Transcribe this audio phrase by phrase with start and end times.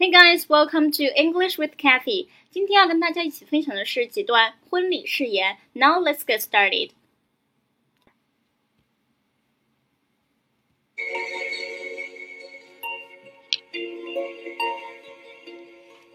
[0.00, 2.28] Hey guys, welcome to English with Kathy.
[2.50, 5.56] 今天要跟大家一起分享的是几段婚礼誓言。
[5.72, 6.90] Now let's get started.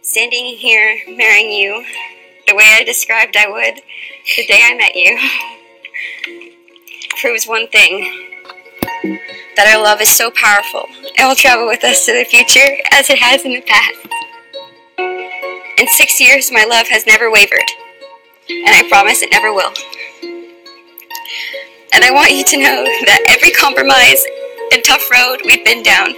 [0.02, 1.84] Standing here, marrying you,
[2.48, 3.82] the way I described I would,
[4.36, 5.18] the day I met you,
[7.22, 8.25] proves one thing
[9.57, 10.85] that our love is so powerful
[11.19, 13.97] it will travel with us to the future as it has in the past.
[15.79, 17.69] In six years, my love has never wavered,
[18.49, 19.73] and I promise it never will.
[21.93, 24.25] And I want you to know that every compromise
[24.73, 26.13] and tough road we've been down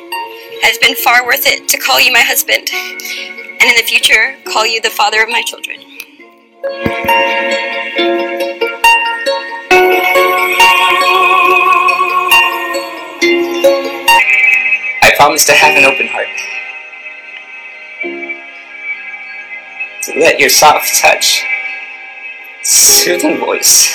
[0.63, 4.67] has been far worth it to call you my husband, and in the future, call
[4.67, 5.79] you the father of my children.
[15.29, 16.27] Promise to have an open heart.
[20.05, 21.45] To let your soft touch,
[22.63, 23.95] soothing voice,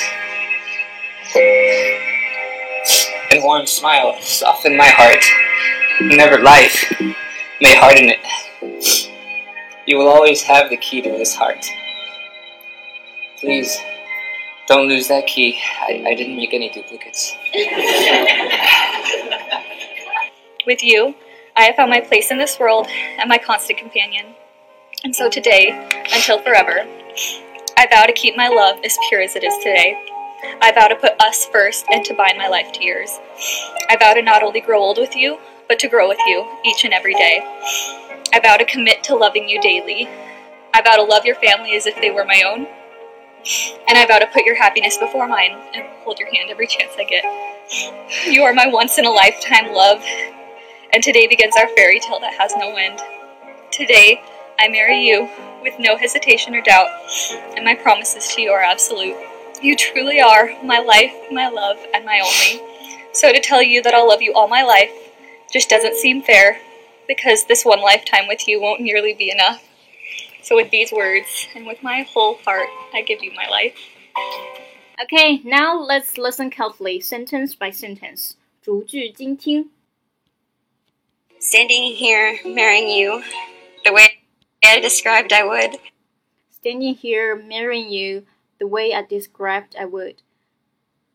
[3.31, 5.23] and warm smile soften my heart.
[6.01, 9.09] Never life may harden it.
[9.87, 11.65] You will always have the key to this heart.
[13.39, 13.75] Please,
[14.67, 15.59] don't lose that key.
[15.81, 17.35] I, I didn't make any duplicates.
[20.65, 21.13] With you,
[21.55, 24.33] I have found my place in this world and my constant companion.
[25.03, 25.69] And so today,
[26.13, 26.87] until forever,
[27.77, 30.03] I vow to keep my love as pure as it is today.
[30.61, 33.19] I vow to put us first and to bind my life to yours.
[33.87, 35.37] I vow to not only grow old with you,
[35.67, 37.41] but to grow with you each and every day.
[38.33, 40.09] I vow to commit to loving you daily.
[40.73, 42.65] I vow to love your family as if they were my own.
[43.87, 46.93] And I vow to put your happiness before mine and hold your hand every chance
[46.97, 47.25] I get.
[48.25, 50.03] You are my once in a lifetime love,
[50.92, 53.00] and today begins our fairy tale that has no end.
[53.70, 54.22] Today,
[54.58, 55.28] I marry you
[55.62, 56.88] with no hesitation or doubt,
[57.56, 59.16] and my promises to you are absolute.
[59.62, 62.62] You truly are my life, my love, and my only.
[63.12, 64.90] So to tell you that I'll love you all my life
[65.52, 66.58] just doesn't seem fair,
[67.06, 69.62] because this one lifetime with you won't nearly be enough.
[70.42, 73.76] So with these words, and with my whole heart, I give you my life.
[75.02, 78.34] Okay, now let's listen carefully, sentence by sentence.
[78.62, 79.70] 逐句精听。
[81.42, 83.22] Standing here, marrying you,
[83.84, 84.08] the way
[84.64, 85.78] I described I would,
[86.50, 88.26] Standing here, marrying you
[88.58, 90.16] the way I described I would.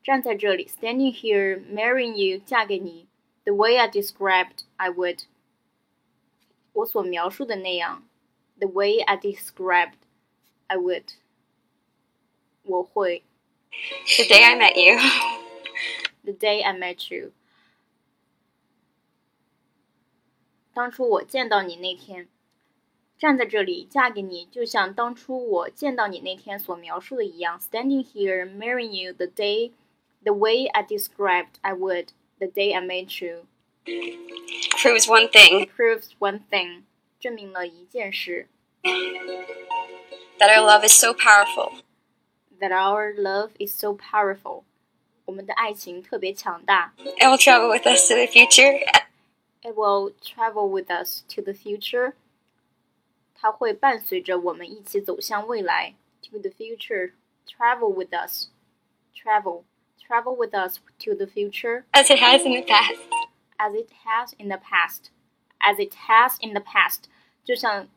[0.02, 3.08] 站在这里，standing here, marrying you，嫁给你，
[3.44, 5.26] the way I described I would。
[6.72, 8.08] 我所描述的那样，
[8.58, 10.00] the way I described
[10.68, 11.16] I would。
[12.64, 13.24] 我会
[14.18, 14.98] the day I met you,
[16.24, 17.34] the day I met you。
[20.78, 22.28] 当初我见到你那天，
[23.18, 27.60] 站在这里嫁给你，就像当初我见到你那天所描述的一样。
[27.60, 29.72] Standing here, marrying you the day,
[30.24, 32.08] the way I described I would,
[32.40, 33.46] the day I met you,
[34.82, 36.84] proves one thing proves one thing，
[37.20, 38.48] 证明了一件事
[40.40, 41.74] that our love is so powerful
[42.60, 44.64] that our love is so powerful，
[45.26, 46.94] 我们的爱情特别强大。
[46.98, 48.80] it will travel with us to the future
[49.62, 52.14] It will travel with us to the future。
[53.34, 55.96] 它会伴随着我们一起走向未来。
[56.32, 57.14] To the future,
[57.46, 58.48] travel with us,
[59.14, 59.64] travel,
[60.00, 62.98] travel with us to the future as it has in the past.
[63.60, 65.12] as it has in the past,
[65.60, 67.04] as it has in the past，
[67.44, 67.88] 就像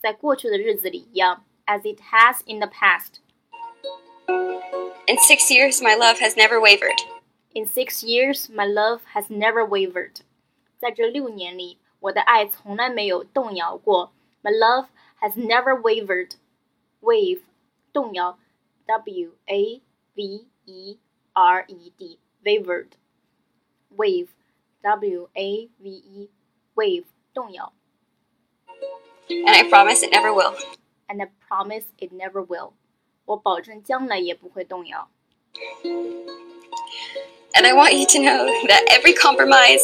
[0.00, 1.44] 在过去的日子里一样。
[1.66, 3.20] As it has in the past.
[5.08, 6.96] In six years, my love has never wavered.
[7.54, 10.20] In six years, my love has never wavered.
[10.80, 14.12] 在这六年里，我的爱从来没有动摇过。
[14.42, 14.86] My love
[15.20, 16.32] has never wavered.
[17.00, 17.42] Wave，
[17.92, 18.38] 动摇。
[18.86, 19.82] W A
[20.14, 20.98] V E
[21.32, 22.18] R E D.
[22.44, 22.90] Wavered.
[23.96, 24.28] Wave.
[24.82, 26.30] W A V E.
[26.74, 27.06] Wave.
[27.34, 27.72] 动摇。
[29.28, 30.54] And I promise it never will.
[31.08, 32.74] And I promise it never will.
[33.24, 35.08] 我保证将来也不会动摇。
[37.52, 39.82] And I want you to know that every compromise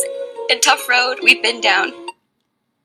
[0.50, 1.92] and tough road we've been down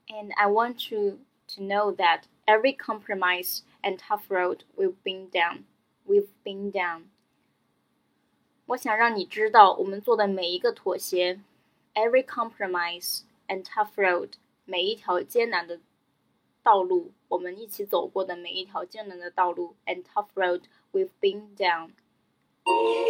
[0.10, 5.66] And I want you to know that every compromise and tough road we've been down,
[6.08, 7.10] we've been down.
[8.68, 11.40] 我想让你知道，我们做的每一个妥协，
[11.94, 14.32] every compromise and tough road，
[14.66, 15.80] 每一条艰难的
[16.64, 21.92] 道路，我们一起走过的每一条艰难的道路，and tough road we've been down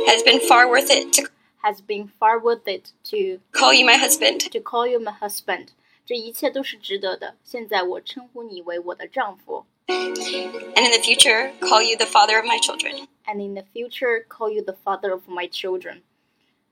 [0.07, 1.29] has been far worth it to
[1.63, 4.41] has been far worth it to call you my husband.
[4.51, 5.69] to call you my husband。
[6.05, 7.35] 这一切都是值得的。
[7.43, 13.07] 现在我称呼你为我的丈夫 And in the future, call you the father of my children.
[13.25, 16.01] ，and in the future call you the father of my children。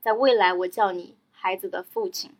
[0.02, 2.32] 在未来，我叫你孩子的父亲。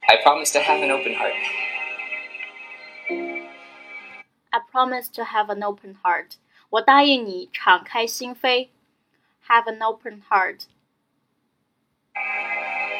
[0.00, 1.34] I promise to have an open heart.
[4.50, 6.36] I promise to have an open heart。
[6.70, 8.68] 我答应你敞开心扉
[9.48, 10.66] ，have an open heart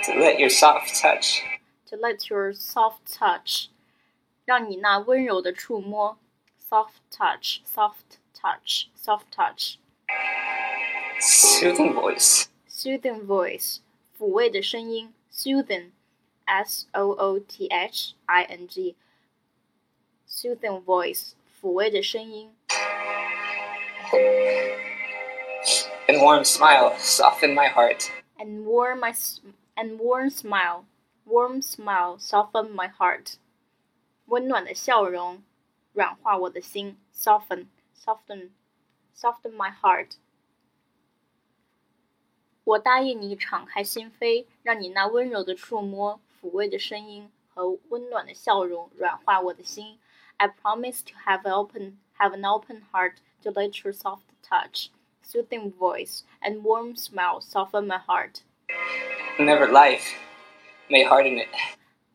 [0.05, 1.43] To let your soft touch
[1.87, 3.69] to let your soft touch，
[4.45, 6.19] 让你那温柔的触摸，
[6.69, 9.77] soft touch，soft touch，soft touch。
[11.21, 13.79] soothing voice soothing voice，
[14.19, 18.67] 抚慰的声音，soothing，s o o t h i n
[20.29, 22.55] g，soothing voice，抚慰的声音
[26.09, 28.11] and warm smile soften my heart.
[28.39, 29.41] ，and warm my s-
[29.77, 33.35] and warm smile，warm smile soften my heart，
[34.27, 35.43] 温暖的笑容
[35.93, 40.13] 软化我的心，soften，soften，soften my heart。
[42.65, 49.99] 我答应你敞开心扉，让你那温柔的触摸、抚慰的声音和温暖的笑容软化我的心。
[50.39, 54.89] I promise to have an open have an open heart to let your soft touch,
[55.29, 58.43] soothing voice, and warm smile soften my heart.
[59.39, 60.15] Whenever life
[60.89, 61.49] may harden it,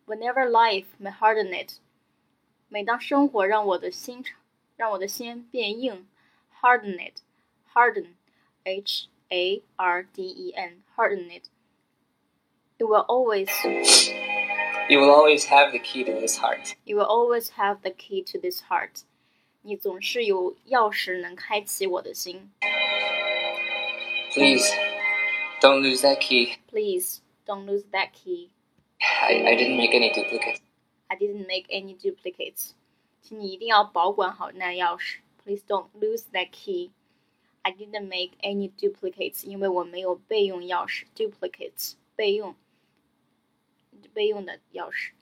[0.06, 1.80] Whenever life may harden it，
[2.68, 4.24] 每当生活让我的心
[4.76, 6.08] 让我的心变硬，
[6.62, 13.50] harden it，harden，h a r d e n，harden it。You will always
[14.90, 16.76] you will always have the key to this heart.
[16.86, 19.04] you will always have the key to this heart。
[19.67, 22.53] 你总是有钥匙能开启我的心。
[24.35, 24.71] Please
[25.63, 26.57] don't lose that key.
[26.69, 28.51] Please don't lose that key.
[29.01, 30.61] I, I didn't make any duplicates.
[31.07, 32.73] I didn't make any duplicates.
[33.23, 35.21] 请你一定要保管好那钥匙。
[35.43, 36.91] Please don't lose that key.
[37.63, 41.05] I didn't make any duplicates，因为我没有备用钥匙。
[41.17, 42.55] Duplicates 备用，
[44.13, 45.13] 备用的钥匙。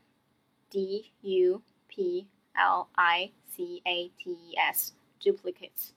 [0.69, 5.94] D U P L I C A T E S duplicates.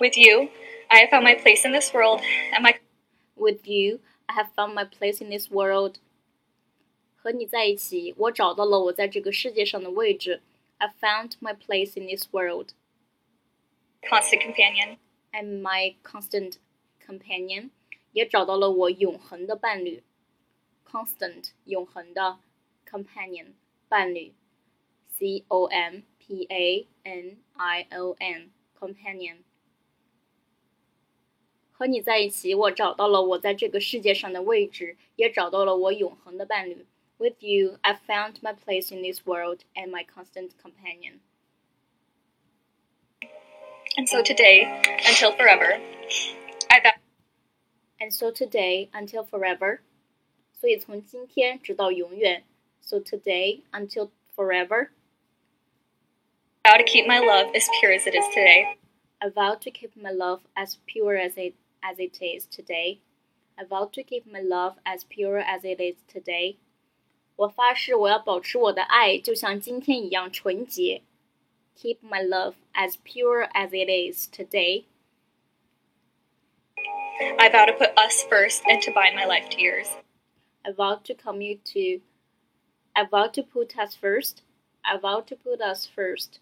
[0.00, 0.50] With you,
[0.90, 2.20] I have found my place in this world,
[2.52, 2.78] and my
[3.36, 5.98] With you, I have found my place in this world.
[7.16, 10.42] 和你在一起，我找到了我在这个世界上的位置。
[10.78, 12.74] I found my place in this world.
[14.02, 14.98] constant companion.
[15.32, 16.58] and my constant
[17.04, 17.70] companion，
[18.12, 20.02] 也找到了我永恒的伴侣，
[20.88, 22.38] constant 永恒的
[22.88, 23.54] companion
[23.88, 24.34] 伴侣，
[25.08, 29.38] c o m p a n i o n companion。
[31.72, 36.86] 和你在一起，我找到了我在这个世界上的位置，也找到了我永恒的伴侣。
[37.18, 41.20] With you, I found my place in this world and my constant companion.
[43.96, 44.66] And so today,
[45.04, 45.80] until forever,
[46.68, 46.94] I vow
[47.98, 49.80] And so today until forever，
[50.52, 52.44] 所以从今天直到永远。
[52.88, 54.90] So today until forever,
[56.66, 58.76] vow to keep my love as pure as it is today.
[59.22, 63.00] I vow to keep my love as pure as it as it is today.
[63.58, 66.56] I vow to keep my love as pure as it is today.
[67.36, 71.02] 我发誓我要保持我的爱，就像今天一样纯洁。
[71.76, 74.84] Keep my love as pure as it is today.
[77.38, 79.88] I vow to put us first and to bind my life to yours.
[80.62, 82.00] I vow to commit to
[82.94, 84.42] I vow to put us first.
[84.84, 86.40] I vow to put us first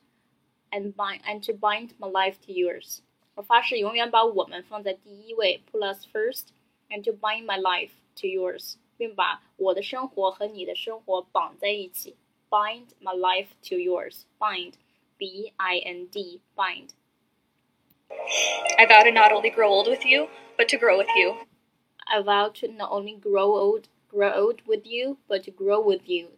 [0.70, 3.00] and bind and to bind my life to yours.
[3.34, 6.48] 我发誓永远把我们放在第一位，put us first
[6.90, 12.16] and to bind my life to yours，并把我的生活和你的生活绑在一起，
[12.50, 14.74] bind my life to yours。bind
[15.16, 16.90] b i n d bind。
[18.76, 21.36] I vow to not only grow old with you, but to grow with you.
[22.04, 26.06] I vow to not only grow old, grow old with you, but to grow with
[26.06, 26.32] you.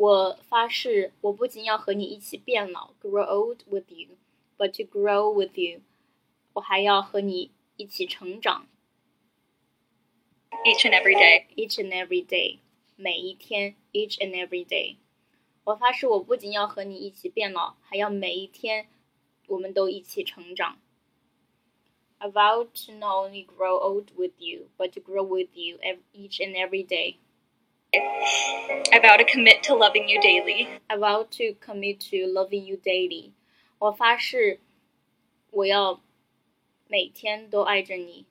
[0.00, 4.16] 我发誓，我不仅要和你一起变老，grow old with you,
[4.58, 5.80] but to grow with you.
[6.54, 8.66] 我还要和你一起成长
[10.64, 11.46] each and every day.
[11.56, 12.58] ，each and every day，
[12.96, 14.96] 每一天，each and every day。
[15.64, 18.88] 我发誓，我不仅要和你一起变老，还要每一天
[19.48, 20.78] 我们都一起成长。
[22.18, 26.38] I vow to not only grow old with you, but to grow with you ev- each
[26.40, 27.16] and every day.
[27.92, 30.68] I vow to commit to loving you daily.
[30.88, 33.32] I vow to commit to loving you daily.
[33.78, 34.60] 我发誓，
[35.50, 36.00] 我要
[36.88, 38.26] 每天都爱着你，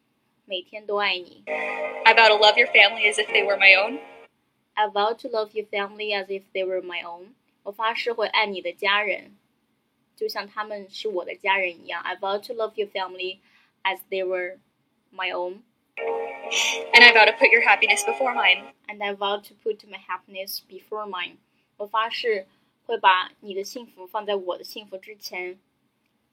[0.46, 1.44] 每天都爱你。
[1.48, 4.00] I vow to love your family as if they were my own.
[4.74, 7.34] I vow to love your family as if they were my own。
[7.64, 9.38] 我发誓会爱你的家人，
[10.16, 12.02] 就像他们是我的家人一样。
[12.02, 13.40] I vow to love your family
[13.84, 14.60] as they were
[15.12, 15.62] my own。
[16.00, 18.74] And I vow to put your happiness before mine.
[18.88, 21.38] And I vow to put my happiness before mine。
[21.78, 22.48] 我发誓
[22.86, 25.60] 会把你的幸福放在我的幸福之前。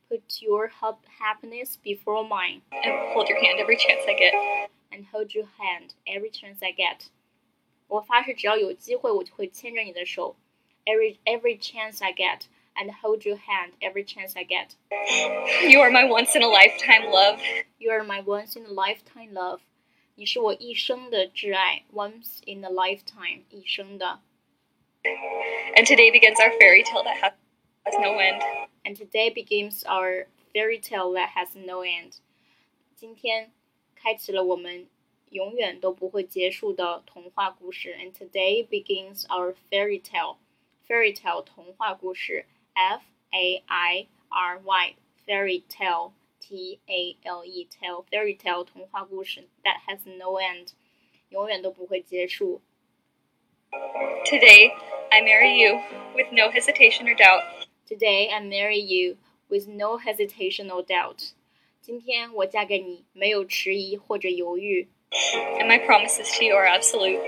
[0.09, 4.69] Put your hap- happiness before mine And hold your hand every chance I get.
[4.91, 7.07] and hold your hand every chance I get。
[7.89, 10.37] 我发誓，只要有机会，我就会牵着你的手。
[10.85, 12.43] Every every chance I get
[12.77, 14.77] and hold your hand every chance I get。
[15.69, 17.39] You are my once in a lifetime love.
[17.79, 19.61] You are my once in a lifetime love。
[20.15, 24.21] 你是我一生的挚爱，once in a lifetime，一生的。
[25.75, 27.33] And today begins our fairy tale that has
[27.85, 28.41] has no end.
[28.85, 32.19] And today begins our fairy tale that has no end。
[32.95, 33.53] 今天
[33.97, 34.89] 开启了我们
[35.31, 37.97] 永远都不会结束的童话故事。
[37.99, 42.45] And today begins our fairy tale。fairy tale 童话故事
[42.77, 44.95] ，F A I R Y
[45.27, 50.73] fairy tale T A L E tale fairy tale 童话故事 that has no end，
[51.31, 52.61] 永远都不会结束。
[54.25, 54.73] Today,
[55.11, 55.81] I marry you
[56.15, 57.43] with no hesitation or doubt.
[57.87, 59.17] Today I marry you
[59.49, 61.33] with no hesitation or doubt。
[61.81, 64.89] 今天我嫁给你，没有迟疑或者犹豫。
[65.11, 67.21] And my promises to you are absolute.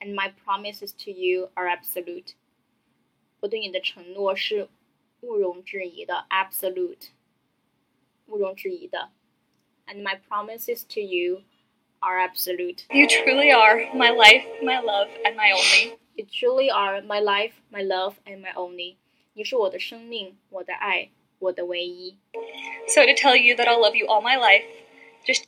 [0.00, 2.34] And my promises to you are absolute。
[3.40, 4.68] 我对你的承诺是
[5.20, 7.08] 毋庸置疑的，absolute，
[8.26, 9.10] 毋庸置疑的。
[9.86, 11.42] And my promises to you
[12.00, 12.84] are absolute。
[12.90, 15.98] You truly are my life, my love, and my only.
[16.14, 18.96] You truly are my life, my love, and my only。
[19.34, 22.16] 你是我的生命，我的爱，我的唯一。
[22.88, 24.64] So to tell you that I'll love you all my life,
[25.26, 25.44] just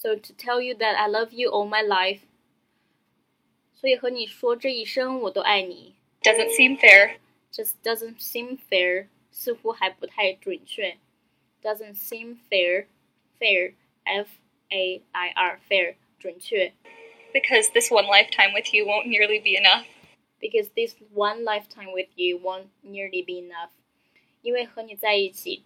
[0.00, 2.20] So to tell you that I love you all my life，
[3.74, 7.16] 所以和你说这一生我都爱你 doesn't seem fair.
[7.52, 10.96] ，just doesn't seem fair，似乎还不太准确。
[11.62, 14.28] Doesn't seem fair，fair，f
[14.70, 16.72] a i r fair，准确。
[17.32, 19.86] Because this one lifetime with you won't nearly be enough.
[20.40, 23.70] Because this one lifetime with you won't nearly be enough，
[24.42, 25.64] 因为和你在一起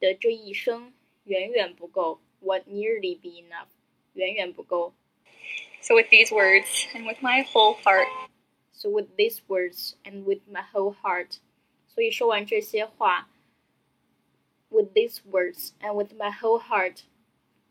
[0.00, 0.92] 的这一生
[1.24, 2.20] 远远不够。
[2.42, 3.68] Won't nearly be enough，
[4.14, 4.94] 远远不够。
[5.80, 8.06] So with these words and with my whole heart,
[8.80, 11.38] So with these words and with my whole heart，
[11.88, 13.28] 所以说完这些话，
[14.68, 17.04] with these words and with my whole heart，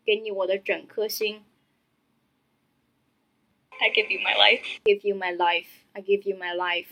[0.04, 1.44] 给你我的整颗心
[3.78, 4.80] I give you my life.
[4.84, 5.68] ，give you my life.
[5.92, 6.88] I give you my life.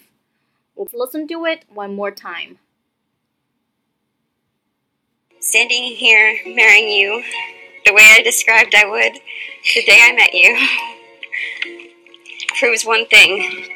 [0.76, 2.58] Let's listen to it one more time.
[5.40, 7.22] Standing here, marrying you,
[7.84, 9.14] the way I described I would
[9.74, 10.56] the day I met you,
[12.58, 13.68] proves one thing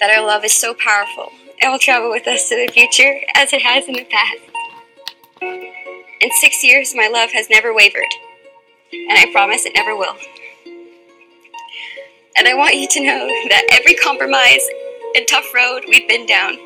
[0.00, 1.30] that our love is so powerful.
[1.58, 4.38] It will travel with us to the future as it has in the past.
[6.20, 8.12] In six years, my love has never wavered,
[8.92, 10.16] and I promise it never will.
[12.36, 14.66] And I want you to know that every compromise
[15.14, 16.56] and tough road we've been down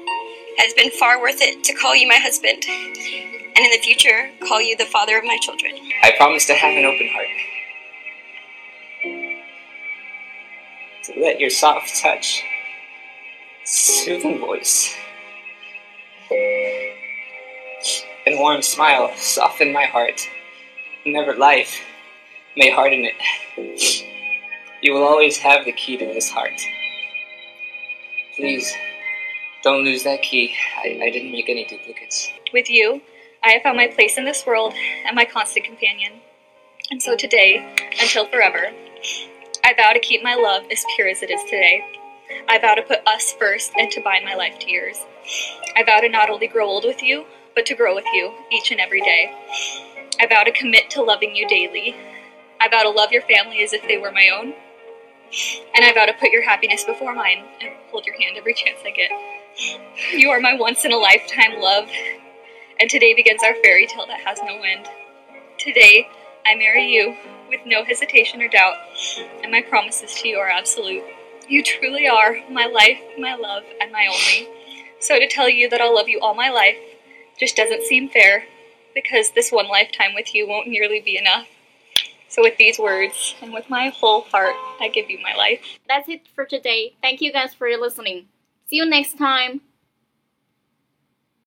[0.59, 4.61] has been far worth it to call you my husband and in the future call
[4.63, 5.73] you the father of my children.
[6.03, 7.27] I promise to have an open heart.
[11.05, 12.43] To let your soft touch,
[13.69, 14.95] soothing voice,
[18.27, 20.27] and warm smile soften my heart.
[21.05, 21.81] Never life
[22.57, 24.07] may harden it.
[24.83, 26.59] You will always have the key to this heart.
[28.37, 28.73] Please,
[29.63, 30.55] don't lose that key.
[30.79, 32.31] I, I didn't make any duplicates.
[32.53, 33.03] With you,
[33.45, 34.73] I have found my place in this world
[35.07, 36.21] and my constant companion.
[36.91, 38.71] And so today, until forever,
[39.63, 41.85] I vow to keep my love as pure as it is today.
[42.49, 44.99] I vow to put us first and to bind my life to yours.
[45.77, 48.71] I vow to not only grow old with you, but to grow with you each
[48.71, 49.33] and every day.
[50.21, 51.95] I vow to commit to loving you daily.
[52.61, 54.55] I vow to love your family as if they were my own.
[55.75, 58.79] And I vow to put your happiness before mine and hold your hand every chance
[58.85, 59.11] I get.
[60.13, 61.89] You are my once in a lifetime love,
[62.81, 64.87] and today begins our fairy tale that has no end.
[65.59, 66.09] Today,
[66.47, 67.17] I marry you
[67.49, 68.77] with no hesitation or doubt,
[69.43, 71.03] and my promises to you are absolute.
[71.49, 74.49] You truly are my life, my love, and my only.
[75.01, 76.77] So to tell you that I'll love you all my life
[77.39, 78.45] just doesn't seem fair,
[78.95, 81.47] because this one lifetime with you won't nearly be enough.
[82.29, 85.61] So with these words and with my whole heart, I give you my life.
[85.89, 86.95] That's it for today.
[87.01, 88.27] Thank you guys for listening.
[88.69, 89.63] See you next time.